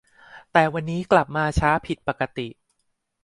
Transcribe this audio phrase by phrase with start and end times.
[0.53, 2.47] แต่วันนี้กลับมาช้าผิดปกติ